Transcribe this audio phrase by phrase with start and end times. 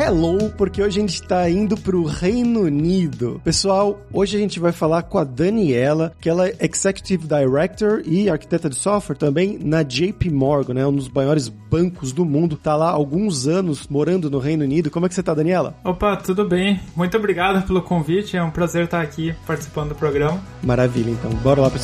[0.00, 3.38] hello, porque hoje a gente está indo para o Reino Unido.
[3.44, 8.30] Pessoal, hoje a gente vai falar com a Daniela, que ela é Executive Director e
[8.30, 10.86] arquiteta de software também na JP Morgan, né?
[10.86, 12.56] Um dos maiores bancos do mundo.
[12.56, 14.90] Tá lá há alguns anos morando no Reino Unido.
[14.90, 15.76] Como é que você tá, Daniela?
[15.84, 16.80] Opa, tudo bem.
[16.96, 18.36] Muito obrigado pelo convite.
[18.36, 20.40] É um prazer estar aqui participando do programa.
[20.62, 21.30] Maravilha, então.
[21.42, 21.78] Bora lá para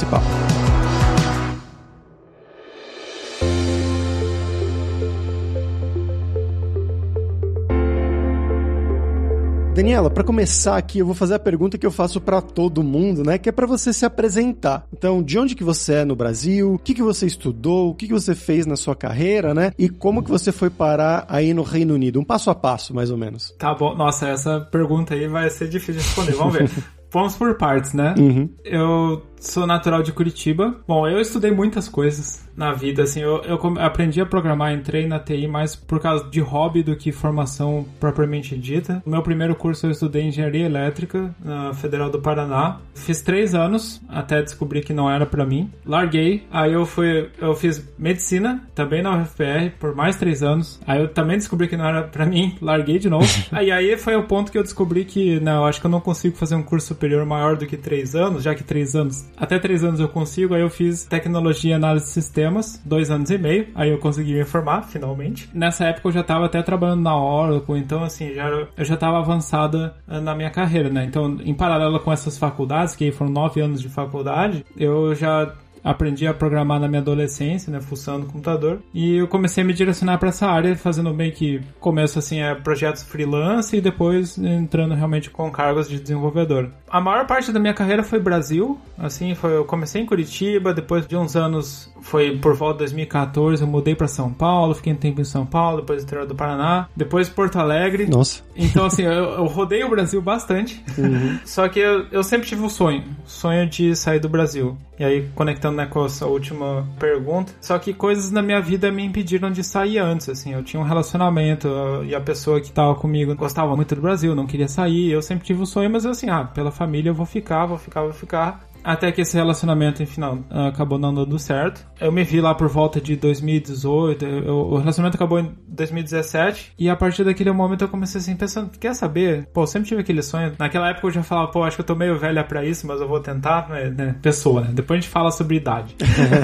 [9.87, 13.23] Daniela, para começar aqui, eu vou fazer a pergunta que eu faço para todo mundo,
[13.23, 13.39] né?
[13.39, 14.85] Que é para você se apresentar.
[14.93, 16.75] Então, de onde que você é no Brasil?
[16.75, 17.91] O que que você estudou?
[17.91, 19.71] O que que você fez na sua carreira, né?
[19.79, 22.19] E como que você foi parar aí no Reino Unido?
[22.19, 23.55] Um passo a passo, mais ou menos.
[23.61, 23.95] Tá bom.
[23.95, 26.33] Nossa, essa pergunta aí vai ser difícil de responder.
[26.33, 26.69] Vamos ver.
[27.13, 28.13] Vamos por partes, né?
[28.19, 28.51] Uhum.
[28.65, 30.77] Eu sou natural de Curitiba.
[30.87, 35.19] Bom, eu estudei muitas coisas na vida, assim, eu, eu aprendi a programar, entrei na
[35.19, 39.03] TI mais por causa de hobby do que formação propriamente dita.
[39.05, 42.79] No meu primeiro curso eu estudei engenharia elétrica na Federal do Paraná.
[42.95, 45.71] Fiz três anos até descobrir que não era para mim.
[45.85, 50.81] Larguei, aí eu fui, eu fiz medicina também na UFPR por mais três anos.
[50.87, 53.27] Aí eu também descobri que não era para mim, larguei de novo.
[53.53, 56.01] aí aí foi o ponto que eu descobri que não, eu acho que eu não
[56.01, 59.59] consigo fazer um curso superior maior do que três anos, já que três anos, até
[59.59, 60.55] três anos eu consigo.
[60.55, 63.69] Aí eu fiz tecnologia e análise de sistemas dois anos e meio.
[63.75, 65.49] Aí eu consegui me formar, finalmente.
[65.53, 69.19] Nessa época eu já estava até trabalhando na Oracle, então assim, já, eu já estava
[69.19, 71.05] avançada eh, na minha carreira, né?
[71.05, 76.27] Então, em paralelo com essas faculdades, que foram nove anos de faculdade, eu já aprendi
[76.27, 80.31] a programar na minha adolescência, né, fuçando computador, e eu comecei a me direcionar para
[80.31, 85.51] essa área, fazendo bem que começo assim é projetos freelance e depois entrando realmente com
[85.51, 86.71] cargos de desenvolvedor.
[86.89, 91.07] A maior parte da minha carreira foi Brasil, assim, foi eu comecei em Curitiba, depois
[91.07, 94.97] de uns anos foi por volta de 2014, eu mudei para São Paulo, fiquei um
[94.97, 98.07] tempo em São Paulo, depois interior do Paraná, depois Porto Alegre.
[98.07, 98.43] Nossa.
[98.55, 100.83] Então assim, eu, eu rodei o Brasil bastante.
[100.97, 101.39] Uhum.
[101.45, 104.77] Só que eu, eu sempre tive o um sonho, sonho de sair do Brasil.
[104.99, 109.05] E aí, conectando né, com essa última pergunta, só que coisas na minha vida me
[109.05, 110.55] impediram de sair antes, assim.
[110.55, 111.69] Eu tinha um relacionamento
[112.05, 115.11] e a pessoa que tava comigo gostava muito do Brasil, não queria sair.
[115.11, 117.79] Eu sempre tive o um sonho, mas assim, ah, pela família eu vou ficar, vou
[117.79, 118.67] ficar, vou ficar.
[118.87, 121.85] Até que esse relacionamento, enfim, não, acabou não dando certo.
[122.01, 126.89] Eu me vi lá por volta de 2018, eu, o relacionamento acabou em 2017, e
[126.89, 129.49] a partir daquele momento eu comecei assim, pensando, quer saber?
[129.53, 130.53] Pô, eu sempre tive aquele sonho.
[130.57, 133.01] Naquela época eu já falava, pô, acho que eu tô meio velha pra isso, mas
[133.01, 133.91] eu vou tentar, né?
[133.91, 134.69] né pessoa, né?
[134.73, 135.97] Depois a gente fala sobre idade.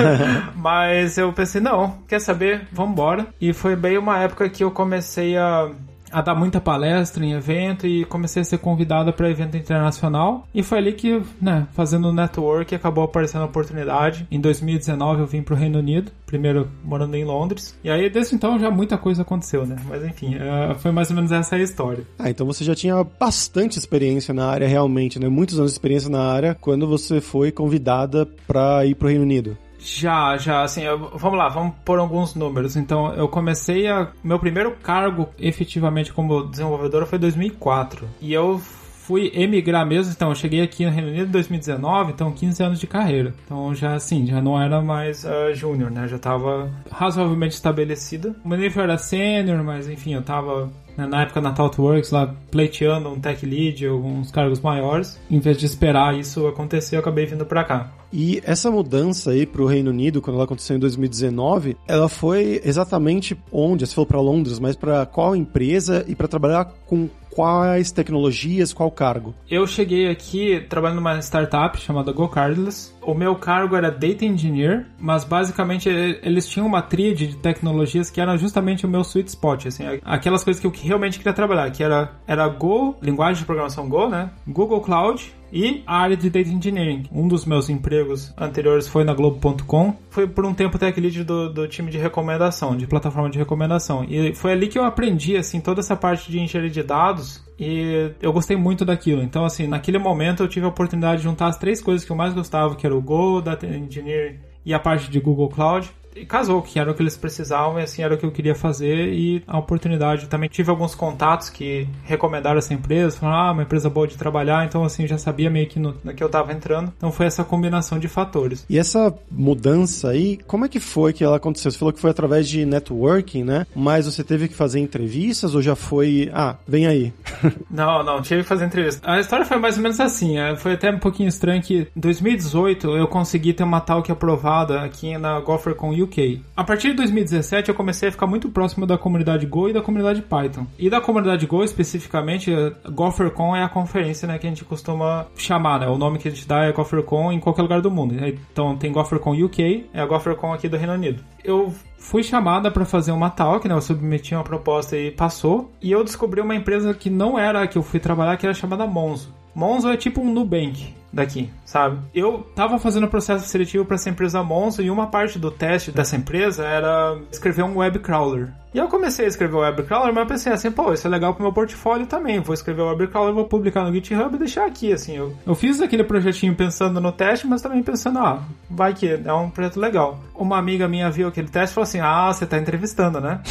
[0.57, 2.67] mas eu pensei, não, quer saber?
[2.73, 3.29] Vambora.
[3.41, 5.71] E foi bem uma época que eu comecei a
[6.13, 10.47] a dar muita palestra em evento e comecei a ser convidada para evento internacional.
[10.55, 14.27] E foi ali que, né, fazendo network, acabou aparecendo a oportunidade.
[14.31, 17.77] Em 2019 eu vim para o Reino Unido, primeiro morando em Londres.
[17.83, 19.77] E aí desde então já muita coisa aconteceu, né?
[19.89, 22.05] Mas enfim, é, foi mais ou menos essa a história.
[22.19, 25.29] Ah, então você já tinha bastante experiência na área realmente, né?
[25.29, 29.25] Muitos anos de experiência na área quando você foi convidada para ir para o Reino
[29.25, 29.57] Unido.
[29.83, 32.77] Já, já, assim, eu, vamos lá, vamos pôr alguns números.
[32.77, 34.09] Então, eu comecei a.
[34.23, 38.09] Meu primeiro cargo efetivamente como desenvolvedor foi em 2004.
[38.21, 38.61] E eu
[39.03, 42.81] fui emigrar mesmo, então eu cheguei aqui no Reino Unido em 2019, então 15 anos
[42.81, 43.35] de carreira.
[43.45, 46.07] Então já assim, já não era mais uh, júnior, né?
[46.07, 48.35] Já estava razoavelmente estabelecida.
[48.45, 52.35] O meu nível era sênior, mas enfim, eu estava né, na época na ThoughtWorks, lá
[52.51, 55.19] pleiteando um tech lead, alguns cargos maiores.
[55.31, 57.93] Em vez de esperar isso acontecer, eu acabei vindo para cá.
[58.13, 62.61] E essa mudança aí para o Reino Unido, quando ela aconteceu em 2019, ela foi
[62.63, 63.87] exatamente onde?
[63.87, 68.91] Você falou para Londres, mas para qual empresa e para trabalhar com quais tecnologias, qual
[68.91, 69.35] cargo?
[69.51, 72.95] Eu cheguei aqui trabalhando numa startup chamada GoCardless.
[73.03, 78.21] O meu cargo era Data Engineer, mas basicamente eles tinham uma tríade de tecnologias que
[78.21, 81.83] era justamente o meu sweet spot, assim, aquelas coisas que eu realmente queria trabalhar, que
[81.83, 84.31] era, era Go, linguagem de programação Go, né?
[84.47, 87.05] Google Cloud, e a área de Data Engineering.
[87.13, 89.95] Um dos meus empregos anteriores foi na Globo.com.
[90.09, 94.05] Foi por um tempo tech lead do, do time de recomendação, de plataforma de recomendação.
[94.09, 98.13] E foi ali que eu aprendi, assim, toda essa parte de engenharia de dados e
[98.21, 99.23] eu gostei muito daquilo.
[99.23, 102.17] Então, assim, naquele momento eu tive a oportunidade de juntar as três coisas que eu
[102.17, 106.25] mais gostava, que era o Go, Data Engineering e a parte de Google Cloud e
[106.25, 109.13] casou, que era o que eles precisavam e assim era o que eu queria fazer
[109.13, 110.27] e a oportunidade.
[110.27, 114.65] Também tive alguns contatos que recomendaram essa empresa, falaram, ah, uma empresa boa de trabalhar,
[114.65, 116.93] então assim, já sabia meio que no, no que eu tava entrando.
[116.97, 118.65] Então foi essa combinação de fatores.
[118.69, 121.71] E essa mudança aí, como é que foi que ela aconteceu?
[121.71, 123.67] Você falou que foi através de networking, né?
[123.75, 127.13] Mas você teve que fazer entrevistas ou já foi, ah, vem aí?
[127.71, 129.01] não, não, tive que fazer entrevista.
[129.11, 132.01] A história foi mais ou menos assim, é, foi até um pouquinho estranho que em
[132.01, 136.43] 2018 eu consegui ter uma talk aprovada aqui na Gopher com UK.
[136.57, 139.81] A partir de 2017 eu comecei a ficar muito próximo da comunidade Go e da
[139.81, 140.67] comunidade Python.
[140.79, 142.51] E da comunidade Go especificamente,
[142.91, 145.89] GopherCon é a conferência né, que a gente costuma chamar, né?
[145.89, 148.15] O nome que a gente dá é GopherCon em qualquer lugar do mundo.
[148.53, 151.23] Então tem GopherCon UK, é a GopherCon aqui do Reino Unido.
[151.45, 153.75] Eu fui chamada para fazer uma talk, né?
[153.75, 155.71] Eu submeti uma proposta e passou.
[155.81, 158.55] E eu descobri uma empresa que não era a que eu fui trabalhar, que era
[158.55, 159.35] chamada Monzo.
[159.55, 161.99] Monzo é tipo um Nubank daqui, sabe?
[162.15, 166.17] Eu tava fazendo processo seletivo para essa empresa Monzo e uma parte do teste dessa
[166.17, 168.51] empresa era escrever um web crawler.
[168.75, 171.11] E eu comecei a escrever o web crawler, mas eu pensei assim, pô, isso é
[171.11, 172.41] legal pro meu portfólio também.
[172.41, 175.15] Vou escrever o web crawler, vou publicar no GitHub e deixar aqui, assim.
[175.15, 179.33] Eu, eu fiz aquele projetinho pensando no teste, mas também pensando, ah, vai que é
[179.33, 180.19] um projeto legal.
[180.35, 183.43] Uma amiga minha viu aquele teste e falou assim, ah, você tá entrevistando, né?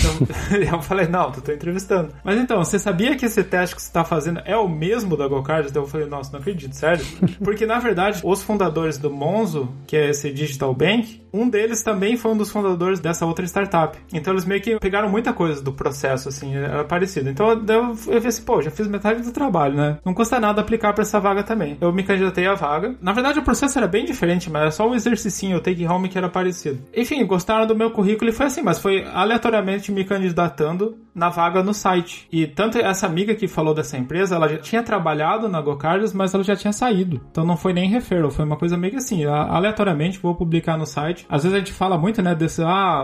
[0.52, 2.10] Eu, eu falei, não, tu tô entrevistando.
[2.24, 5.28] Mas então, você sabia que esse teste que você tá fazendo é o mesmo da
[5.28, 5.70] GoCard?
[5.70, 7.06] Então eu falei, nossa, não acredito, sério?
[7.52, 12.18] Porque, na verdade, os fundadores do Monzo, que é esse Digital Bank, um deles também
[12.18, 13.98] foi um dos fundadores dessa outra startup.
[14.14, 17.30] Então eles meio que pegaram muita coisa do processo, assim, era parecido.
[17.30, 19.98] Então eu, eu falei assim, pô, já fiz metade do trabalho, né?
[20.06, 21.78] Não custa nada aplicar para essa vaga também.
[21.80, 22.96] Eu me candidatei à vaga.
[23.02, 26.10] Na verdade, o processo era bem diferente, mas era só o exercício, o take home
[26.10, 26.82] que era parecido.
[26.96, 31.64] Enfim, gostaram do meu currículo e foi assim, mas foi aleatoriamente me candidatando na vaga
[31.64, 32.28] no site.
[32.32, 36.34] E tanto essa amiga que falou dessa empresa, ela já tinha trabalhado na GoCards, mas
[36.34, 37.22] ela já tinha saído.
[37.32, 40.86] Então não foi nem referral, foi uma coisa meio que assim, aleatoriamente vou publicar no
[40.86, 41.26] site.
[41.30, 43.04] Às vezes a gente fala muito, né, desse, ah,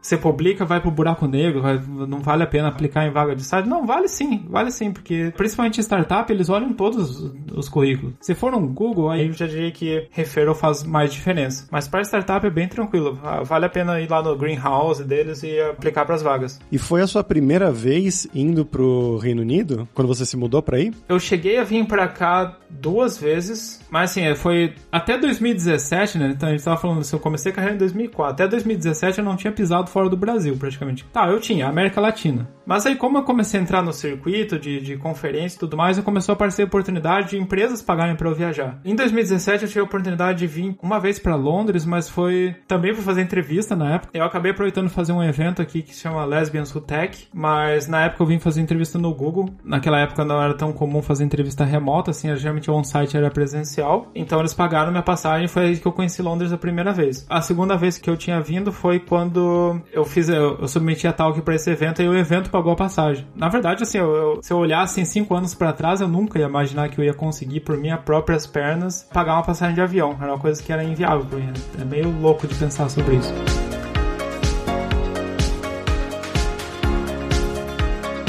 [0.00, 1.62] você publica, vai pro buraco negro,
[2.06, 3.68] não vale a pena aplicar em vaga de site.
[3.68, 8.14] Não, vale sim, vale sim, porque principalmente startup, eles olham todos os currículos.
[8.20, 11.66] Se for um Google, aí eu já diria que referral faz mais diferença.
[11.70, 15.60] Mas para startup é bem tranquilo, vale a pena ir lá no greenhouse deles e
[15.60, 16.60] aplicar para as vagas.
[16.70, 20.76] E foi a sua primeira vez indo pro Reino Unido, quando você se mudou para
[20.76, 20.92] aí?
[21.08, 26.32] Eu cheguei a vir para cá duas vezes, mas assim, foi até 2017, né?
[26.34, 29.24] Então a gente tava falando, se eu comecei a carreira em 2004, até 2017 eu
[29.24, 31.04] não tinha pisado fora do Brasil, praticamente.
[31.12, 32.48] Tá, eu tinha, América Latina.
[32.66, 35.98] Mas aí, como eu comecei a entrar no circuito de, de conferência e tudo mais,
[35.98, 38.80] eu começou a aparecer a oportunidade de empresas pagarem para eu viajar.
[38.84, 42.94] Em 2017 eu tive a oportunidade de vir uma vez para Londres, mas foi também
[42.94, 44.10] para fazer entrevista na época.
[44.16, 48.04] Eu acabei aproveitando fazer um evento aqui que se chama Lesbians Who Tech, mas na
[48.04, 49.50] época eu vim fazer entrevista no Google.
[49.64, 54.10] Naquela época não era tão comum fazer entrevista remota, assim, geralmente o on-site era presencial.
[54.14, 57.26] Então eles pagaram minha passagem foi aí que eu conheci Londres a primeira vez.
[57.28, 61.12] A segunda vez que eu tinha vindo foi quando eu fiz, eu, eu submeti a
[61.12, 63.26] talk para esse evento e o evento pagou a passagem.
[63.34, 66.38] Na verdade, assim, eu, eu, se eu olhasse em cinco anos para trás, eu nunca
[66.38, 70.16] ia imaginar que eu ia conseguir por minhas próprias pernas pagar uma passagem de avião.
[70.20, 71.52] Era uma coisa que era inviável pra mim.
[71.80, 73.32] É meio louco de pensar sobre isso.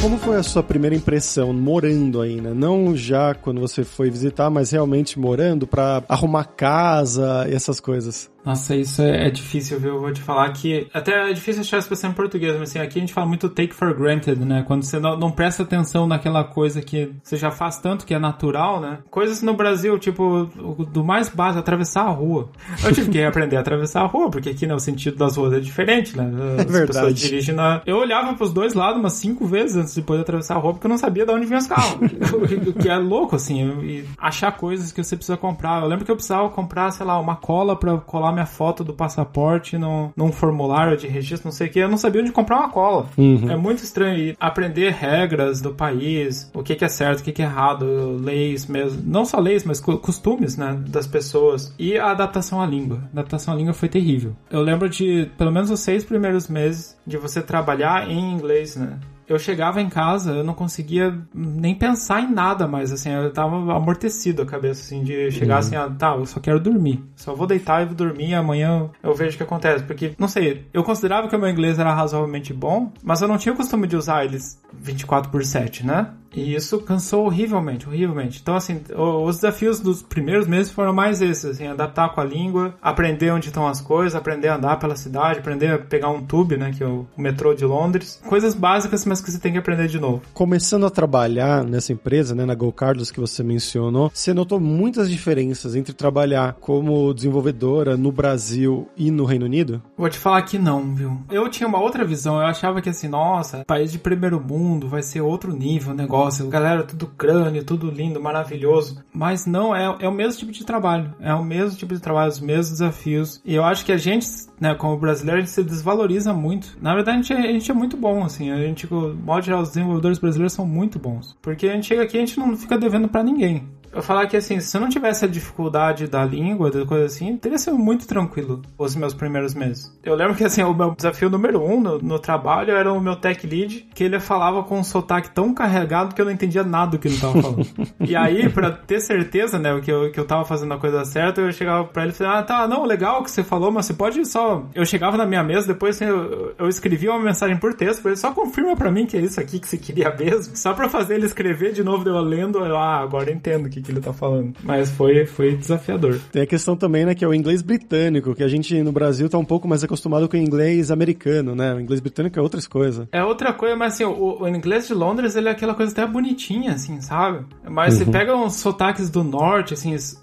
[0.02, 2.54] Como foi a sua primeira impressão morando aí, né?
[2.54, 8.30] Não já quando você foi visitar, mas realmente morando para arrumar casa e essas coisas.
[8.46, 9.96] Nossa, isso é, é, difícil, viu?
[9.96, 10.88] Eu vou te falar que.
[10.94, 13.74] Até é difícil achar expressão em português, mas assim, aqui a gente fala muito take
[13.74, 14.64] for granted, né?
[14.68, 18.20] Quando você não, não, presta atenção naquela coisa que você já faz tanto que é
[18.20, 19.00] natural, né?
[19.10, 20.46] Coisas no Brasil, tipo,
[20.92, 22.50] do mais básico, atravessar a rua.
[22.84, 25.54] Eu tive que aprender a atravessar a rua, porque aqui, né, o sentido das ruas
[25.54, 26.30] é diferente, né?
[26.58, 26.88] As é verdade.
[26.88, 27.82] pessoas dirigem na.
[27.86, 30.86] Eu olhava pros dois lados umas cinco vezes antes de poder atravessar a rua, porque
[30.86, 31.94] eu não sabia de onde vinham os carros.
[32.68, 35.82] o que é louco, assim, achar coisas que você precisa comprar.
[35.82, 38.94] Eu lembro que eu precisava comprar, sei lá, uma cola pra colar minha foto do
[38.94, 42.58] passaporte no, num formulário de registro, não sei o que, eu não sabia onde comprar
[42.58, 43.08] uma cola.
[43.18, 43.50] Uhum.
[43.50, 44.18] É muito estranho.
[44.18, 47.86] E aprender regras do país, o que, que é certo, o que, que é errado,
[48.22, 49.02] leis mesmo.
[49.06, 51.74] Não só leis, mas costumes, né, das pessoas.
[51.78, 53.00] E a adaptação à língua.
[53.06, 54.36] A adaptação à língua foi terrível.
[54.50, 59.00] Eu lembro de, pelo menos os seis primeiros meses, de você trabalhar em inglês, né?
[59.28, 63.56] Eu chegava em casa, eu não conseguia nem pensar em nada mais, assim, eu tava
[63.76, 65.60] amortecido a cabeça, assim, de chegar uhum.
[65.60, 67.04] assim, ah, tá, eu só quero dormir.
[67.16, 69.84] Só vou deitar e vou dormir e amanhã eu vejo o que acontece.
[69.84, 73.38] Porque, não sei, eu considerava que o meu inglês era razoavelmente bom, mas eu não
[73.38, 76.10] tinha o costume de usar eles 24 por 7, né?
[76.34, 78.40] E isso cansou horrivelmente, horrivelmente.
[78.42, 82.76] Então, assim, os desafios dos primeiros meses foram mais esses, assim, adaptar com a língua,
[82.82, 86.58] aprender onde estão as coisas, aprender a andar pela cidade, aprender a pegar um tube,
[86.58, 88.22] né, que é o metrô de Londres.
[88.28, 90.22] Coisas básicas, mas que você tem que aprender de novo.
[90.34, 95.10] Começando a trabalhar nessa empresa, né, na Go Carlos que você mencionou, você notou muitas
[95.10, 99.82] diferenças entre trabalhar como desenvolvedora no Brasil e no Reino Unido?
[99.98, 101.22] Vou te falar que não, viu?
[101.30, 105.02] Eu tinha uma outra visão, eu achava que assim, nossa, país de primeiro mundo vai
[105.04, 109.04] ser outro nível, negócio galera, tudo crânio, tudo lindo, maravilhoso.
[109.14, 111.14] Mas não, é, é o mesmo tipo de trabalho.
[111.20, 113.42] É o mesmo tipo de trabalho, os mesmos desafios.
[113.46, 114.28] E eu acho que a gente,
[114.60, 116.78] né, como brasileiro, a gente se desvaloriza muito.
[116.82, 118.52] Na verdade, a gente é, a gente é muito bom, assim.
[118.52, 121.36] A gente, modo geral, os desenvolvedores brasileiros são muito bons.
[121.42, 124.28] Porque a gente chega aqui e a gente não fica devendo para ninguém eu falar
[124.28, 127.78] que assim, se eu não tivesse a dificuldade da língua, da coisa assim, teria sido
[127.78, 129.96] muito tranquilo os meus primeiros meses.
[130.04, 133.16] Eu lembro que assim, o meu desafio número um no, no trabalho era o meu
[133.16, 136.92] tech lead, que ele falava com um sotaque tão carregado que eu não entendia nada
[136.92, 137.68] do que ele tava falando.
[138.00, 141.42] e aí, pra ter certeza, né, que eu, que eu tava fazendo a coisa certa,
[141.42, 143.86] eu chegava pra ele e falava, ah, tá, não, legal o que você falou, mas
[143.86, 144.64] você pode só.
[144.74, 148.16] Eu chegava na minha mesa, depois assim, eu, eu escrevia uma mensagem por texto, ele
[148.16, 150.56] só confirma pra mim que é isso aqui que você queria mesmo.
[150.56, 153.82] Só pra fazer ele escrever de novo, eu lendo, eu, ah, agora entendo o que,
[153.84, 154.54] que ele tá falando.
[154.64, 156.20] Mas foi, foi desafiador.
[156.32, 159.30] Tem a questão também, né, que é o inglês britânico, que a gente no Brasil
[159.30, 161.74] tá um pouco mais acostumado com o inglês americano, né?
[161.74, 163.08] O inglês britânico é outras coisas.
[163.12, 166.06] É outra coisa, mas assim, o, o inglês de Londres, ele é aquela coisa até
[166.06, 167.46] bonitinha, assim, sabe?
[167.70, 168.06] Mas uhum.
[168.06, 170.18] você pega uns sotaques do norte, assim, sei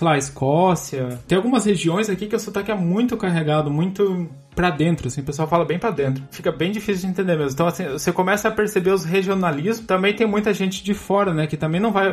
[0.00, 1.18] lá, Escócia.
[1.26, 5.24] Tem algumas regiões aqui que o sotaque é muito carregado, muito para dentro, assim, o
[5.24, 6.24] pessoal fala bem para dentro.
[6.30, 7.52] Fica bem difícil de entender mesmo.
[7.52, 9.86] Então, assim, você começa a perceber os regionalismos.
[9.86, 12.12] Também tem muita gente de fora, né, que também não vai,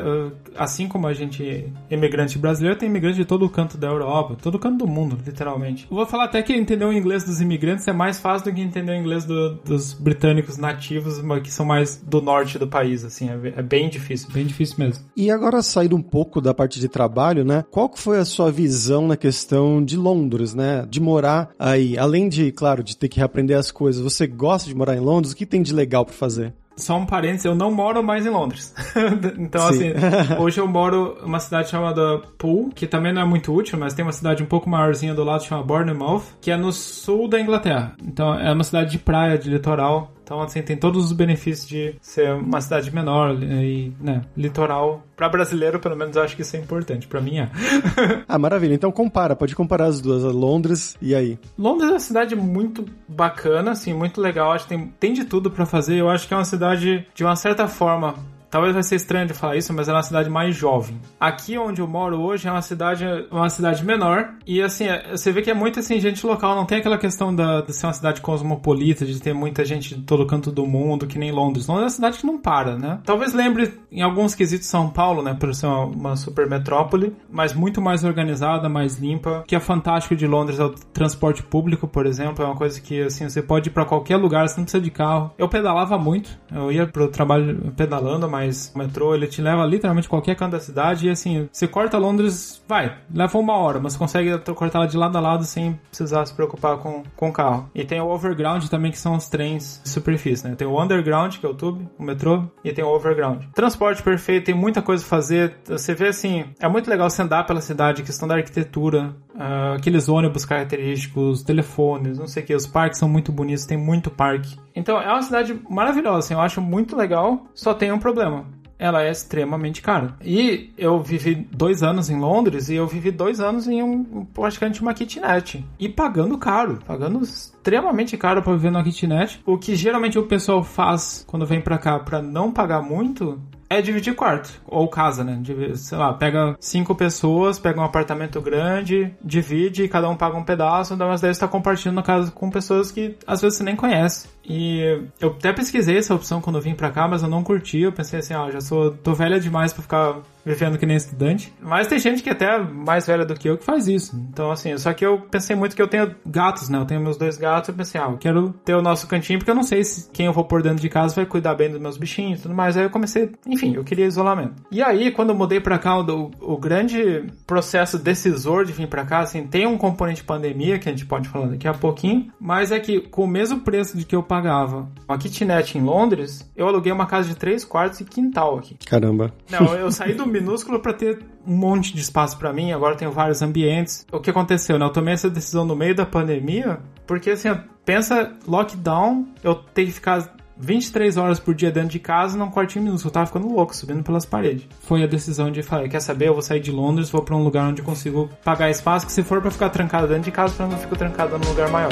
[0.57, 4.55] assim como a gente imigrante brasileiro, tem imigrante de todo o canto da Europa, todo
[4.55, 5.87] o canto do mundo, literalmente.
[5.89, 8.61] Eu vou falar até que entender o inglês dos imigrantes é mais fácil do que
[8.61, 13.29] entender o inglês do, dos britânicos nativos, que são mais do norte do país, assim,
[13.29, 15.05] é, é bem difícil, bem difícil mesmo.
[15.15, 18.51] E agora saindo um pouco da parte de trabalho, né, qual que foi a sua
[18.51, 23.17] visão na questão de Londres, né, de morar aí, além de, claro, de ter que
[23.17, 25.33] reaprender as coisas, você gosta de morar em Londres?
[25.33, 26.53] O que tem de legal para fazer?
[26.75, 28.73] Só um parênteses, eu não moro mais em Londres.
[29.37, 29.91] então, Sim.
[29.91, 33.77] assim, hoje eu moro em uma cidade chamada Poole, que também não é muito útil,
[33.77, 37.27] mas tem uma cidade um pouco maiorzinha do lado chamada Bournemouth, que é no sul
[37.27, 37.95] da Inglaterra.
[38.03, 40.12] Então, é uma cidade de praia, de litoral.
[40.23, 45.03] Então, assim, tem todos os benefícios de ser uma cidade menor e, né, litoral.
[45.15, 47.07] Para brasileiro, pelo menos, eu acho que isso é importante.
[47.07, 47.49] Para mim, é.
[48.27, 48.73] ah, maravilha.
[48.73, 49.35] Então, compara.
[49.35, 50.23] Pode comparar as duas.
[50.23, 51.37] Londres e aí.
[51.57, 54.51] Londres é uma cidade muito bacana, assim, muito legal.
[54.51, 55.97] Acho que tem, tem de tudo para fazer.
[55.97, 58.15] Eu acho que é uma cidade, de uma certa forma,
[58.53, 61.01] Talvez vai ser estranho de falar isso, mas é uma cidade mais jovem.
[61.19, 64.35] Aqui onde eu moro hoje é uma cidade, uma cidade menor.
[64.45, 66.55] E assim, é, você vê que é muito assim, gente local.
[66.55, 70.01] Não tem aquela questão da, de ser uma cidade cosmopolita, de ter muita gente de
[70.03, 71.65] todo canto do mundo, que nem Londres.
[71.65, 72.99] Londres é uma cidade que não para, né?
[73.03, 75.33] Talvez lembre em alguns quesitos São Paulo, né?
[75.33, 79.39] Por ser uma, uma super metrópole, mas muito mais organizada, mais limpa.
[79.39, 82.43] O que é fantástico de Londres é o transporte público, por exemplo.
[82.43, 84.91] É uma coisa que, assim, você pode ir para qualquer lugar, você não precisa de
[84.91, 85.31] carro.
[85.39, 86.29] Eu pedalava muito.
[86.53, 90.51] Eu ia pro trabalho pedalando, mas mas o metrô ele te leva literalmente qualquer canto
[90.51, 94.97] da cidade e assim, você corta Londres, vai, leva uma hora, mas consegue cortar de
[94.97, 97.69] lado a lado sem precisar se preocupar com, com o carro.
[97.73, 100.55] E tem o overground também, que são os trens de superfície, né?
[100.55, 103.43] Tem o underground, que é o tube, o metrô, e tem o overground.
[103.53, 105.55] Transporte perfeito, tem muita coisa a fazer.
[105.65, 110.09] Você vê assim, é muito legal você andar pela cidade, questão da arquitetura, uh, aqueles
[110.09, 114.57] ônibus característicos, telefones, não sei o que, os parques são muito bonitos, tem muito parque.
[114.75, 118.45] Então é uma cidade maravilhosa, assim, eu acho muito legal, só tem um problema.
[118.77, 120.15] Ela é extremamente cara.
[120.21, 124.81] E eu vivi dois anos em Londres e eu vivi dois anos em um praticamente
[124.81, 125.63] uma kitnet.
[125.79, 129.41] E pagando caro, pagando extremamente caro para viver numa kitnet.
[129.45, 133.39] O que geralmente o pessoal faz quando vem para cá para não pagar muito
[133.69, 134.61] é dividir quarto.
[134.67, 135.41] Ou casa, né?
[135.75, 140.95] Sei lá, pega cinco pessoas, pega um apartamento grande, divide, cada um paga um pedaço,
[140.95, 144.29] mas daí você tá compartilhando casa com pessoas que às vezes você nem conhece.
[144.45, 147.79] E eu até pesquisei essa opção quando eu vim pra cá, mas eu não curti.
[147.79, 150.97] Eu pensei assim, ó, ah, já sou, tô velha demais pra ficar vivendo que nem
[150.97, 151.53] estudante.
[151.61, 154.15] Mas tem gente que é até mais velha do que eu que faz isso.
[154.29, 156.77] Então, assim, só que eu pensei muito que eu tenho gatos, né?
[156.77, 157.69] Eu tenho meus dois gatos.
[157.69, 160.25] Eu pensei, ah, eu quero ter o nosso cantinho, porque eu não sei se quem
[160.25, 162.75] eu vou pôr dentro de casa vai cuidar bem dos meus bichinhos e tudo mais.
[162.75, 164.55] Aí eu comecei, enfim, eu queria isolamento.
[164.69, 169.05] E aí, quando eu mudei pra cá, o, o grande processo decisor de vir pra
[169.05, 172.71] cá, assim, tem um componente pandemia, que a gente pode falar daqui a pouquinho, mas
[172.71, 176.67] é que com o mesmo preço de que eu pagava uma kitnet em Londres, eu
[176.67, 178.75] aluguei uma casa de três quartos e quintal aqui.
[178.83, 179.31] Caramba.
[179.47, 183.11] Não, eu saí do minúsculo para ter um monte de espaço para mim, agora tenho
[183.11, 184.07] vários ambientes.
[184.11, 184.85] O que aconteceu, né?
[184.85, 187.49] Eu tomei essa decisão no meio da pandemia, porque assim,
[187.85, 192.85] pensa lockdown, eu tenho que ficar 23 horas por dia dentro de casa num quartinho
[192.85, 193.09] minúsculo.
[193.09, 194.67] Eu tava ficando louco, subindo pelas paredes.
[194.81, 197.43] Foi a decisão de falar, quer saber, eu vou sair de Londres, vou para um
[197.43, 200.67] lugar onde consigo pagar espaço, que se for para ficar trancado dentro de casa, para
[200.67, 201.91] não ficar trancado num lugar maior.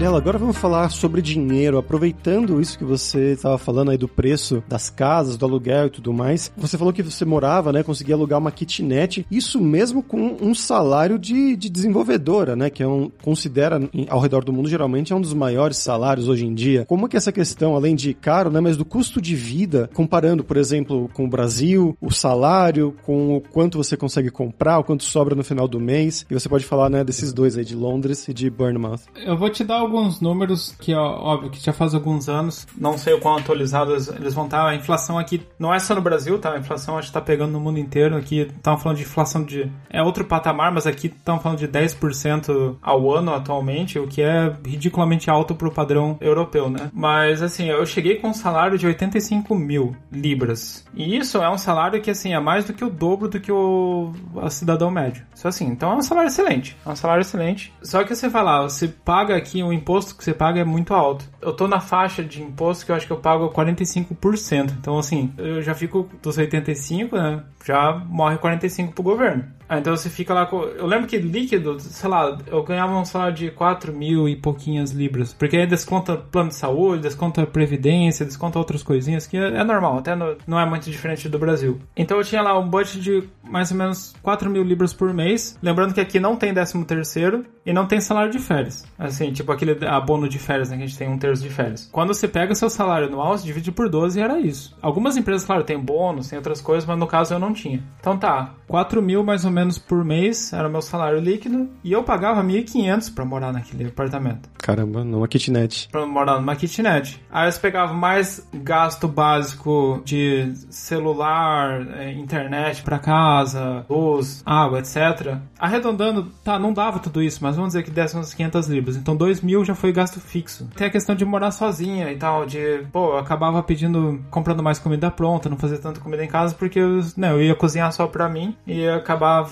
[0.00, 1.76] Daniela, agora vamos falar sobre dinheiro.
[1.76, 6.10] Aproveitando isso que você estava falando aí do preço das casas, do aluguel e tudo
[6.10, 6.50] mais.
[6.56, 7.82] Você falou que você morava, né?
[7.82, 9.26] Conseguia alugar uma kitnet.
[9.30, 12.70] Isso mesmo com um salário de, de desenvolvedora, né?
[12.70, 13.78] Que é um, considera
[14.08, 16.86] ao redor do mundo geralmente é um dos maiores salários hoje em dia.
[16.86, 18.58] Como é que essa questão, além de caro, né?
[18.58, 23.40] Mas do custo de vida, comparando, por exemplo, com o Brasil, o salário, com o
[23.42, 26.24] quanto você consegue comprar, o quanto sobra no final do mês.
[26.30, 27.04] E você pode falar, né?
[27.04, 29.00] Desses dois aí, de Londres e de Bournemouth.
[29.26, 33.14] Eu vou te dar alguns números que, óbvio, que já faz alguns anos, não sei
[33.14, 34.66] o quão atualizados eles vão estar.
[34.66, 36.54] A inflação aqui não é só no Brasil, tá?
[36.54, 38.16] A inflação acho que tá pegando no mundo inteiro.
[38.16, 39.70] Aqui estão falando de inflação de.
[39.90, 44.54] É outro patamar, mas aqui estão falando de 10% ao ano atualmente, o que é
[44.64, 46.90] ridiculamente alto pro padrão europeu, né?
[46.92, 50.84] Mas assim, eu cheguei com um salário de 85 mil libras.
[50.94, 53.50] E isso é um salário que, assim, é mais do que o dobro do que
[53.50, 54.12] o
[54.50, 55.24] cidadão médio.
[55.34, 56.76] Só assim, então é um salário excelente.
[56.84, 57.72] É um salário excelente.
[57.82, 61.24] Só que você fala, você paga aqui, o imposto que você paga é muito alto.
[61.40, 64.72] Eu tô na faixa de imposto que eu acho que eu pago 45%.
[64.78, 67.42] Então, assim, eu já fico dos 85, né?
[67.64, 69.44] Já morre 45 pro governo.
[69.70, 70.62] Ah, então você fica lá com.
[70.62, 74.90] Eu lembro que líquido, sei lá, eu ganhava um salário de 4 mil e pouquinhas
[74.90, 75.32] libras.
[75.32, 80.16] Porque aí desconta plano de saúde, desconta previdência, desconta outras coisinhas, que é, normal, até
[80.16, 81.80] no, não é muito diferente do Brasil.
[81.96, 85.56] Então eu tinha lá um budget de mais ou menos 4 mil libras por mês.
[85.62, 88.84] Lembrando que aqui não tem 13 terceiro e não tem salário de férias.
[88.98, 90.78] Assim, tipo aquele abono de férias, né?
[90.78, 91.88] Que a gente tem um terço de férias.
[91.92, 94.76] Quando você pega seu salário anual, você divide por 12 e era isso.
[94.82, 97.80] Algumas empresas, claro, tem bônus, tem outras coisas, mas no caso eu não tinha.
[98.00, 101.68] Então tá, 4 mil mais ou menos menos por mês, era o meu salário líquido,
[101.84, 104.48] e eu pagava 1.500 para morar naquele apartamento.
[104.58, 105.88] Caramba, numa kitnet.
[105.90, 107.22] Pra morar numa kitnet.
[107.30, 115.38] Aí você pegava mais gasto básico de celular, é, internet para casa, luz, água, etc.
[115.58, 118.96] Arredondando, tá, não dava tudo isso, mas vamos dizer que desse uns 500 libras.
[118.96, 120.68] Então 2 mil já foi gasto fixo.
[120.76, 124.78] Tem a questão de morar sozinha e tal, de, pô, eu acabava pedindo, comprando mais
[124.78, 128.06] comida pronta, não fazer tanta comida em casa, porque eu, né, eu ia cozinhar só
[128.06, 128.96] pra mim e ia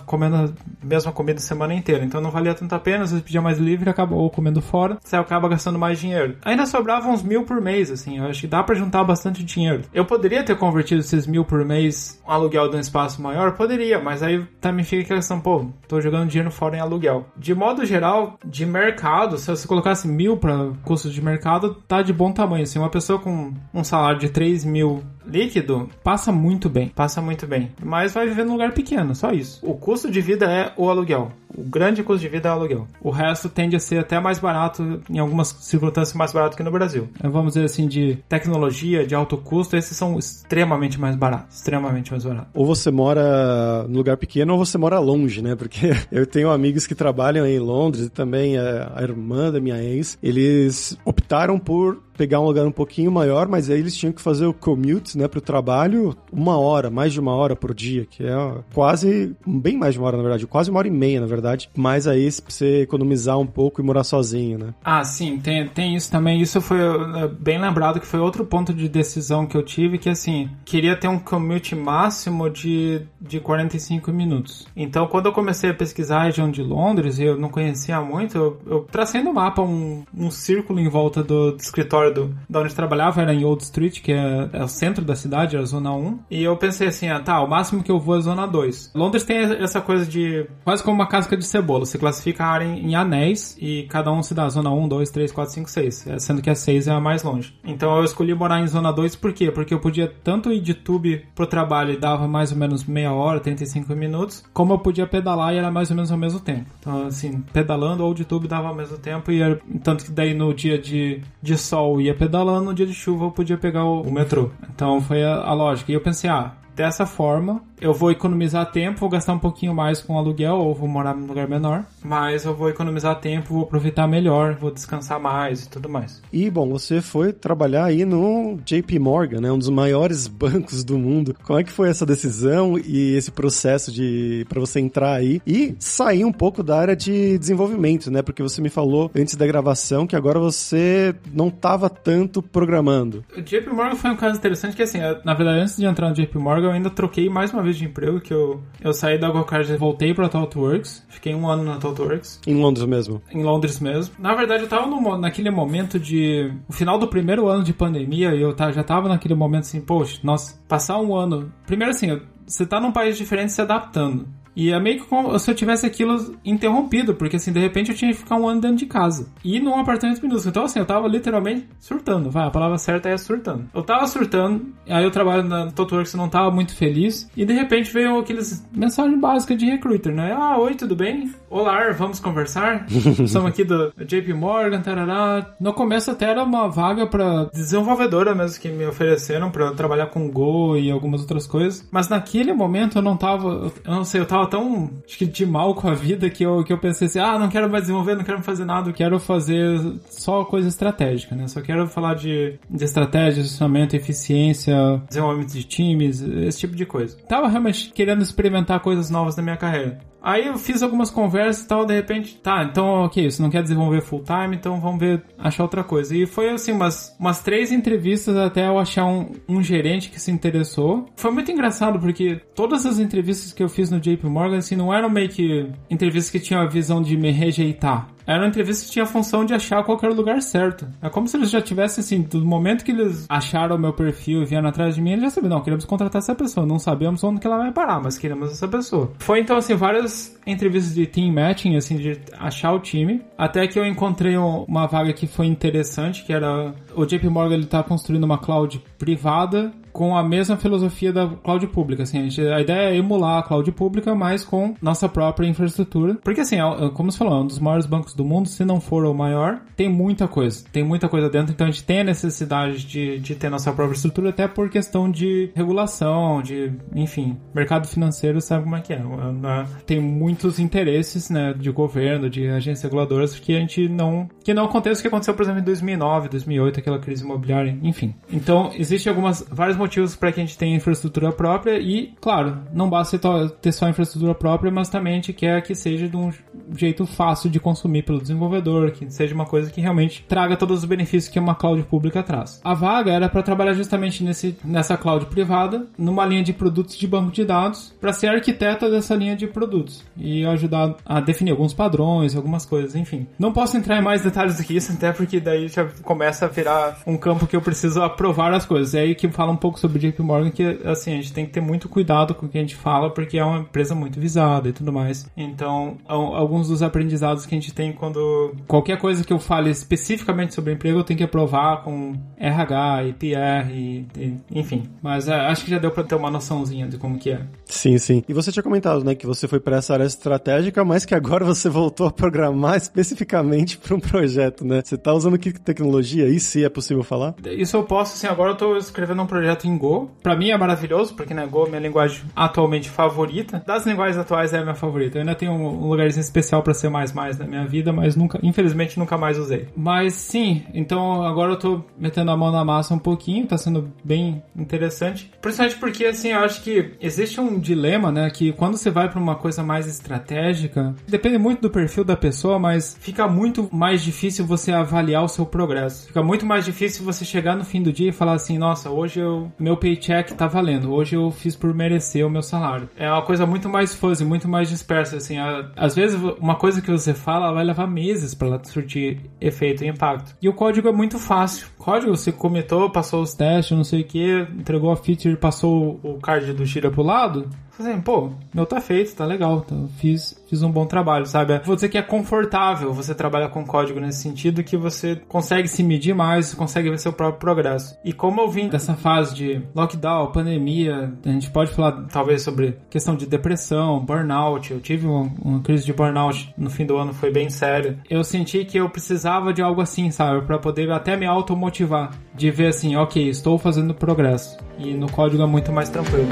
[0.04, 0.48] comendo a
[0.82, 2.04] mesma comida a semana inteira.
[2.04, 4.98] Então não valia tanto a pena, às vezes pedia mais livre acabou comendo fora.
[5.02, 6.36] Você acaba gastando mais dinheiro.
[6.44, 8.18] Ainda sobrava uns mil por mês, assim.
[8.18, 9.82] Eu acho que dá para juntar bastante dinheiro.
[9.92, 13.52] Eu poderia ter convertido esses mil por mês um aluguel de um espaço maior?
[13.52, 17.26] Poderia, mas aí também fica aquela questão, pô, tô jogando dinheiro fora em aluguel.
[17.36, 22.12] De modo geral, de mercado, se você colocasse mil para custo de mercado, tá de
[22.12, 22.62] bom tamanho.
[22.62, 26.88] Assim, uma pessoa com um salário de 3 mil líquido, passa muito bem.
[26.88, 27.70] Passa muito bem.
[27.82, 29.60] Mas vai viver num lugar pequeno, só isso.
[29.62, 31.30] O custo de vida é o aluguel.
[31.56, 32.86] O grande custo de vida é o aluguel.
[33.02, 36.70] O resto tende a ser até mais barato, em algumas circunstâncias mais barato que no
[36.70, 37.08] Brasil.
[37.22, 41.56] É, vamos dizer assim, de tecnologia, de alto custo, esses são extremamente mais baratos.
[41.56, 42.50] Extremamente mais baratos.
[42.54, 45.54] Ou você mora num lugar pequeno ou você mora longe, né?
[45.56, 50.18] Porque eu tenho amigos que trabalham em Londres e também a irmã da minha ex,
[50.22, 54.44] eles optaram por pegar um lugar um pouquinho maior, mas aí eles tinham que fazer
[54.44, 58.34] o commute, né, pro trabalho uma hora, mais de uma hora por dia, que é
[58.74, 61.37] quase, bem mais de uma hora, na verdade, quase uma hora e meia, na verdade.
[61.76, 64.74] Mas aí você economizar um pouco e morar sozinho, né?
[64.84, 66.40] Ah, sim, tem, tem isso também.
[66.40, 70.08] Isso foi é, bem lembrado que foi outro ponto de decisão que eu tive, que
[70.08, 74.66] assim, queria ter um commute máximo de, de 45 minutos.
[74.76, 78.36] Então, quando eu comecei a pesquisar a região de Londres, e eu não conhecia muito,
[78.36, 82.60] eu, eu tracei no mapa um, um círculo em volta do, do escritório do, da
[82.60, 85.62] onde eu trabalhava era em Old Street, que é, é, o centro da cidade, era
[85.62, 86.18] a zona 1.
[86.30, 88.92] E eu pensei assim, ah tá, o máximo que eu vou é zona 2.
[88.94, 91.84] Londres tem essa coisa de quase como uma casca de cebola.
[91.84, 95.10] Você classifica a área em, em anéis e cada um se dá zona 1, 2,
[95.10, 96.04] 3, 4, 5, 6.
[96.18, 97.54] Sendo que a 6 é a mais longe.
[97.64, 99.50] Então eu escolhi morar em zona 2 por quê?
[99.50, 103.12] Porque eu podia tanto ir de tube pro trabalho e dava mais ou menos meia
[103.12, 106.66] hora, 35 minutos, como eu podia pedalar e era mais ou menos ao mesmo tempo.
[106.80, 110.34] Então, assim, pedalando ou de tube dava ao mesmo tempo e era, tanto que daí
[110.34, 114.02] no dia de, de sol ia pedalando, no dia de chuva eu podia pegar o,
[114.02, 114.50] o metrô.
[114.74, 115.90] Então foi a, a lógica.
[115.92, 120.00] E eu pensei, ah, dessa forma eu vou economizar tempo, vou gastar um pouquinho mais
[120.00, 124.06] com aluguel ou vou morar num lugar menor, mas eu vou economizar tempo, vou aproveitar
[124.06, 126.22] melhor, vou descansar mais e tudo mais.
[126.32, 130.98] E bom, você foi trabalhar aí no JP Morgan, né, um dos maiores bancos do
[130.98, 131.34] mundo.
[131.44, 135.74] Como é que foi essa decisão e esse processo de para você entrar aí e
[135.78, 138.22] sair um pouco da área de desenvolvimento, né?
[138.22, 143.24] Porque você me falou antes da gravação que agora você não estava tanto programando.
[143.36, 146.14] O JP Morgan foi um caso interessante que assim, na verdade antes de entrar no
[146.14, 149.30] JP Morgan eu ainda troquei mais uma vez de emprego que eu, eu saí da
[149.30, 151.04] GoCard e voltei pra ThoughtWorks.
[151.08, 152.40] Fiquei um ano na ThoughtWorks.
[152.46, 153.22] Em Londres mesmo?
[153.30, 154.14] Em Londres mesmo.
[154.18, 156.52] Na verdade, eu tava no, naquele momento de...
[156.68, 159.80] O final do primeiro ano de pandemia e eu tá, já tava naquele momento assim,
[159.80, 161.52] poxa, nossa, passar um ano...
[161.66, 164.26] Primeiro assim, você tá num país diferente se adaptando.
[164.58, 167.96] E é meio que como se eu tivesse aquilo interrompido, porque assim, de repente eu
[167.96, 169.28] tinha que ficar um ano dentro de casa.
[169.44, 170.50] E num apartamento minúsculo.
[170.50, 172.28] Então assim, eu tava literalmente surtando.
[172.28, 173.66] Vai, a palavra certa é surtando.
[173.72, 177.30] Eu tava surtando, aí eu trabalho na Totworks, não tava muito feliz.
[177.36, 180.32] E de repente veio aqueles mensagens básicas de recruiter, né?
[180.36, 181.32] Ah, oi, tudo bem?
[181.48, 182.84] Olá, vamos conversar?
[182.90, 185.54] Estamos aqui do JP Morgan, tarará.
[185.60, 190.28] No começo até era uma vaga para desenvolvedora mesmo que me ofereceram para trabalhar com
[190.28, 191.88] Go e algumas outras coisas.
[191.92, 195.46] Mas naquele momento eu não tava, eu não sei, eu tava tão, acho que de
[195.46, 198.16] mal com a vida que eu, que eu pensei assim, ah, não quero mais desenvolver,
[198.16, 199.78] não quero fazer nada, quero fazer
[200.10, 201.46] só coisa estratégica, né?
[201.46, 207.16] Só quero falar de, de estratégia, gestionamento, eficiência, desenvolvimento de times, esse tipo de coisa.
[207.28, 209.98] Tava realmente querendo experimentar coisas novas na minha carreira.
[210.22, 213.62] Aí eu fiz algumas conversas e tal, de repente, tá, então, ok, você não quer
[213.62, 216.16] desenvolver full time, então vamos ver, achar outra coisa.
[216.16, 220.30] E foi assim, umas, umas três entrevistas até eu achar um, um gerente que se
[220.30, 221.06] interessou.
[221.16, 224.92] Foi muito engraçado, porque todas as entrevistas que eu fiz no JP Morgan, assim, não
[224.92, 228.92] eram meio que entrevistas que tinham a visão de me rejeitar era uma entrevista que
[228.92, 230.86] tinha a função de achar qualquer lugar certo.
[231.00, 234.42] É como se eles já tivessem, assim, do momento que eles acharam o meu perfil
[234.42, 236.66] e vieram atrás de mim, eles já sabiam, não, queremos contratar essa pessoa.
[236.66, 239.10] Não sabemos onde que ela vai parar, mas queremos essa pessoa.
[239.18, 243.22] Foi então, assim, várias entrevistas de team matching, assim, de achar o time.
[243.38, 247.66] Até que eu encontrei uma vaga que foi interessante, que era o JP Morgan, ele
[247.66, 252.04] tá construindo uma cloud privada com a mesma filosofia da cloud pública.
[252.04, 256.14] Assim, a, gente, a, ideia é emular a cloud pública, mas com nossa própria infraestrutura.
[256.22, 258.80] Porque, assim, é, como você falou, é um dos maiores bancos do mundo, se não
[258.80, 260.64] for o maior, tem muita coisa.
[260.70, 263.96] Tem muita coisa dentro, então a gente tem a necessidade de, de ter nossa própria
[263.96, 268.98] estrutura, até por questão de regulação, de, enfim, mercado financeiro sabe como é que é.
[268.98, 274.28] é tem muitos interesses, né, de governo, de agências reguladoras, que a gente não.
[274.44, 278.14] que não acontece o que aconteceu, por exemplo, em 2009, 2008, aquela crise imobiliária, enfim.
[278.30, 279.44] Então, existe algumas,
[279.76, 279.87] motivos
[280.18, 283.18] para que a gente tenha infraestrutura própria e, claro, não basta
[283.60, 286.32] ter só infraestrutura própria, mas também a gente quer que seja de um
[286.76, 290.84] jeito fácil de consumir pelo desenvolvedor, que seja uma coisa que realmente traga todos os
[290.84, 292.60] benefícios que uma cloud pública traz.
[292.64, 297.06] A vaga era para trabalhar justamente nesse, nessa cloud privada, numa linha de produtos de
[297.06, 301.72] banco de dados, para ser arquiteta dessa linha de produtos e ajudar a definir alguns
[301.72, 303.26] padrões, algumas coisas, enfim.
[303.38, 306.48] Não posso entrar em mais detalhes do que isso, até porque daí já começa a
[306.48, 308.94] virar um campo que eu preciso aprovar as coisas.
[308.94, 311.46] É aí que fala um pouco pouco sobre JP Morgan que, assim, a gente tem
[311.46, 314.20] que ter muito cuidado com o que a gente fala, porque é uma empresa muito
[314.20, 315.30] visada e tudo mais.
[315.36, 320.54] Então, alguns dos aprendizados que a gente tem quando qualquer coisa que eu fale especificamente
[320.54, 324.84] sobre emprego, eu tenho que aprovar com RH, IPR, e, e, enfim.
[325.00, 327.40] Mas é, acho que já deu para ter uma noçãozinha de como que é.
[327.64, 328.24] Sim, sim.
[328.28, 331.44] E você tinha comentado, né, que você foi para essa área estratégica, mas que agora
[331.44, 334.82] você voltou a programar especificamente para um projeto, né?
[334.84, 336.28] Você tá usando que tecnologia?
[336.28, 337.34] E se é possível falar?
[337.44, 340.10] Isso eu posso, assim, agora eu tô escrevendo um projeto projeto em Go.
[340.22, 343.62] Para mim é maravilhoso, porque né, Go é minha linguagem atualmente favorita.
[343.66, 345.18] Das linguagens atuais é a minha favorita.
[345.18, 348.38] Eu ainda tenho um lugarzinho especial para ser mais mais na minha vida, mas nunca,
[348.42, 349.68] infelizmente nunca mais usei.
[349.76, 353.90] Mas sim, então agora eu tô metendo a mão na massa um pouquinho, tá sendo
[354.04, 355.30] bem interessante.
[355.40, 359.20] Principalmente porque assim, eu acho que existe um dilema, né, que quando você vai para
[359.20, 364.46] uma coisa mais estratégica, depende muito do perfil da pessoa, mas fica muito mais difícil
[364.46, 366.06] você avaliar o seu progresso.
[366.06, 369.20] Fica muito mais difícil você chegar no fim do dia e falar assim, nossa, hoje
[369.20, 370.92] eu meu paycheck tá valendo.
[370.92, 372.88] Hoje eu fiz por merecer o meu salário.
[372.96, 375.36] É uma coisa muito mais fuzzy, muito mais dispersa, assim.
[375.76, 379.88] às vezes, uma coisa que você fala vai levar meses para ela surtir efeito e
[379.88, 380.36] impacto.
[380.40, 381.66] E o código é muito fácil.
[381.78, 386.00] O código, você cometou, passou os testes, não sei o que, entregou a feature, passou
[386.02, 387.48] o card do Gira pro lado,
[387.82, 391.60] assim, pô, meu tá feito, tá legal, então fiz, fiz um bom trabalho, sabe?
[391.64, 395.82] Vou dizer que é confortável você trabalhar com código nesse sentido que você consegue se
[395.82, 397.96] medir mais, consegue ver seu próprio progresso.
[398.04, 402.78] E como eu vim dessa fase de lockdown, pandemia, a gente pode falar talvez sobre
[402.90, 404.72] questão de depressão, burnout.
[404.72, 407.98] Eu tive uma, uma crise de burnout no fim do ano, foi bem sério.
[408.08, 410.38] Eu senti que eu precisava de algo assim, sabe?
[410.48, 412.10] para poder até me automotivar.
[412.34, 414.56] De ver assim, ok, estou fazendo progresso.
[414.78, 416.28] E no código é muito mais tranquilo.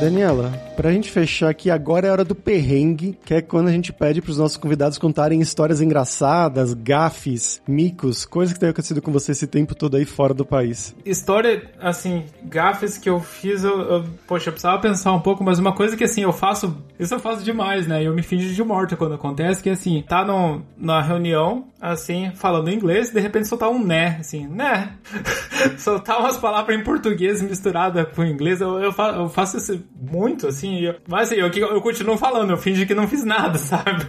[0.00, 3.92] Daniela, Pra gente fechar aqui, agora é hora do perrengue, que é quando a gente
[3.92, 9.32] pede pros nossos convidados contarem histórias engraçadas, gafes, micos, coisas que tenham acontecido com você
[9.32, 10.96] esse tempo todo aí fora do país.
[11.04, 15.58] História, assim, gafes que eu fiz, eu, eu, poxa, eu precisava pensar um pouco, mas
[15.58, 18.02] uma coisa que, assim, eu faço, isso eu faço demais, né?
[18.02, 22.70] Eu me finjo de morto quando acontece, que, assim, tá no, na reunião, assim, falando
[22.70, 24.94] inglês, de repente soltar um né, assim, né?
[25.76, 30.46] soltar umas palavras em português misturadas com inglês, eu, eu, faço, eu faço esse, muito,
[30.46, 30.80] assim.
[30.80, 34.06] Eu, mas assim, eu, eu continuo falando, eu fingi que não fiz nada, sabe?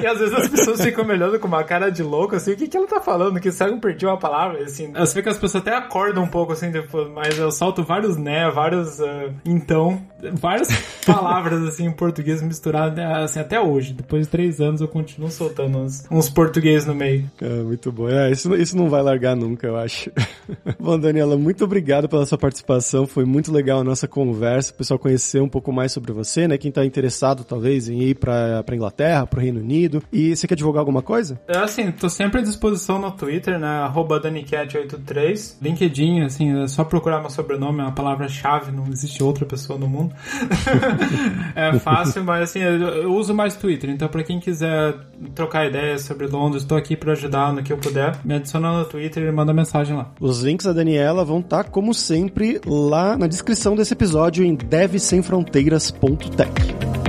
[0.00, 2.56] e às vezes as pessoas ficam me olhando com uma cara de louco, assim, o
[2.56, 3.40] que, que ela tá falando?
[3.40, 4.92] Que sabe, perdi uma palavra, assim.
[4.92, 8.16] Você vê que as pessoas até acordam um pouco, assim, depois, mas eu solto vários
[8.16, 10.00] né, vários uh, então,
[10.34, 10.68] várias
[11.04, 13.92] palavras, assim, em português misturadas, né, assim, até hoje.
[13.92, 17.28] Depois de três anos eu continuo soltando uns, uns português no meio.
[17.40, 18.08] É, muito bom.
[18.08, 20.10] É, isso, isso não vai largar nunca, eu acho.
[20.78, 23.06] bom, Daniela, muito obrigado pela sua participação.
[23.06, 24.57] Foi muito legal a nossa conversa.
[24.58, 26.58] O pessoal conhecer um pouco mais sobre você, né?
[26.58, 30.02] Quem tá interessado, talvez, em ir pra, pra Inglaterra, pro Reino Unido.
[30.12, 31.40] E você quer divulgar alguma coisa?
[31.48, 33.68] É, assim, tô sempre à disposição no Twitter, né?
[33.68, 35.56] Arroba DaniCat83.
[35.62, 39.88] LinkedIn, assim, é só procurar meu sobrenome, é uma palavra-chave, não existe outra pessoa no
[39.88, 40.14] mundo.
[41.54, 43.90] é fácil, mas assim, eu, uso mais Twitter.
[43.90, 44.94] Então, pra quem quiser
[45.34, 48.16] trocar ideias sobre Londres, estou aqui para ajudar no que eu puder.
[48.24, 50.10] Me adiciona no Twitter e manda mensagem lá.
[50.20, 54.56] Os links da Daniela vão estar, tá, como sempre, lá na descrição desse episódio em
[54.56, 57.07] devsemfronteiras.tech.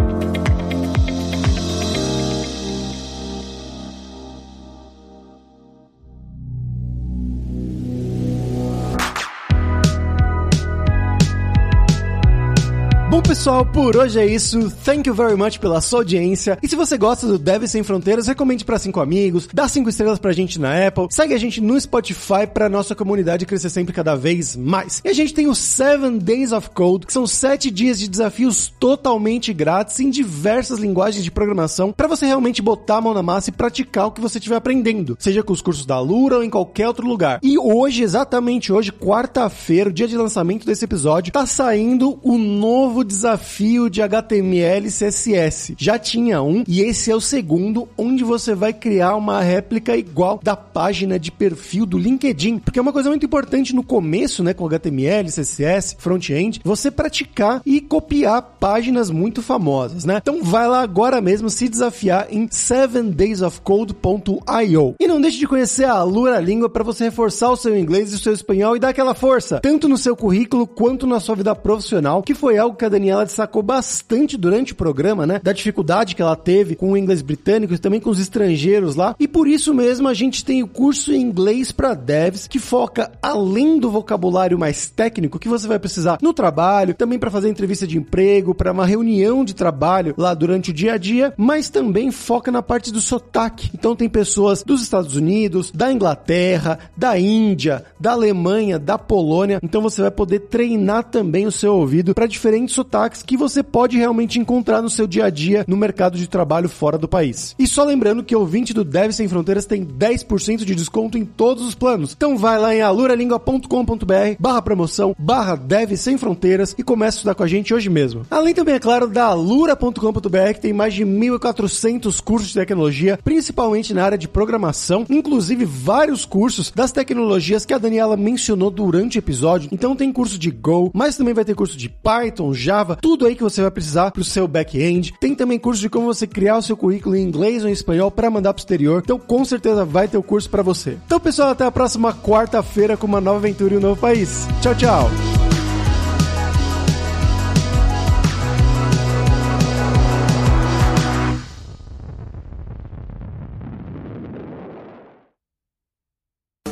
[13.29, 14.71] pessoal, por hoje é isso.
[14.83, 16.57] Thank you very much pela sua audiência.
[16.63, 20.17] E se você gosta do Deve Sem Fronteiras, recomende para cinco amigos, dá cinco estrelas
[20.17, 24.15] pra gente na Apple, segue a gente no Spotify pra nossa comunidade crescer sempre cada
[24.15, 24.99] vez mais.
[25.05, 28.73] E a gente tem o Seven Days of Code, que são sete dias de desafios
[28.79, 33.51] totalmente grátis em diversas linguagens de programação para você realmente botar a mão na massa
[33.51, 36.49] e praticar o que você estiver aprendendo, seja com os cursos da Lura ou em
[36.49, 37.39] qualquer outro lugar.
[37.43, 43.03] E hoje, exatamente hoje, quarta-feira, o dia de lançamento desse episódio, tá saindo o novo
[43.03, 45.75] desafio desafio de HTML CSS.
[45.77, 50.39] Já tinha um e esse é o segundo, onde você vai criar uma réplica igual
[50.41, 54.53] da página de perfil do LinkedIn, porque é uma coisa muito importante no começo, né,
[54.53, 60.19] com HTML, CSS, front-end, você praticar e copiar páginas muito famosas, né?
[60.21, 64.95] Então vai lá agora mesmo se desafiar em 7daysofcode.io.
[64.97, 68.15] E não deixe de conhecer a Alura Língua para você reforçar o seu inglês e
[68.15, 71.53] o seu espanhol e dar aquela força, tanto no seu currículo quanto na sua vida
[71.53, 75.39] profissional, que foi algo que a Daniela ela destacou bastante durante o programa, né?
[75.43, 79.15] Da dificuldade que ela teve com o inglês britânico e também com os estrangeiros lá.
[79.19, 83.11] E por isso mesmo a gente tem o curso em inglês para devs que foca
[83.21, 87.87] além do vocabulário mais técnico que você vai precisar no trabalho, também para fazer entrevista
[87.87, 92.11] de emprego, para uma reunião de trabalho lá durante o dia a dia, mas também
[92.11, 93.69] foca na parte do sotaque.
[93.73, 99.59] Então tem pessoas dos Estados Unidos, da Inglaterra, da Índia, da Alemanha, da Polônia.
[99.63, 103.63] Então você vai poder treinar também o seu ouvido para diferentes sotaques sotaques que você
[103.63, 107.55] pode realmente encontrar no seu dia a dia no mercado de trabalho fora do país.
[107.57, 111.23] E só lembrando que o ouvinte do Deve Sem Fronteiras tem 10% de desconto em
[111.23, 112.13] todos os planos.
[112.15, 117.35] Então vai lá em aluralingua.com.br barra promoção, barra Deve Sem Fronteiras e comece a estudar
[117.35, 118.25] com a gente hoje mesmo.
[118.29, 123.93] Além também, é claro, da alura.com.br que tem mais de 1.400 cursos de tecnologia, principalmente
[123.93, 129.19] na área de programação, inclusive vários cursos das tecnologias que a Daniela mencionou durante o
[129.19, 129.69] episódio.
[129.71, 133.25] Então tem curso de Go, mas também vai ter curso de Python, Java, Java, tudo
[133.25, 135.13] aí que você vai precisar para o seu back-end.
[135.19, 138.09] Tem também curso de como você criar o seu currículo em inglês ou em espanhol
[138.09, 139.01] para mandar para o exterior.
[139.03, 140.97] Então, com certeza vai ter o curso para você.
[141.05, 144.47] Então, pessoal, até a próxima quarta-feira com uma nova aventura em um novo país.
[144.61, 145.09] Tchau, tchau.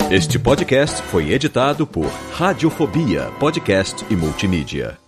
[0.10, 5.07] Este podcast foi editado por Radiofobia, podcast e multimídia.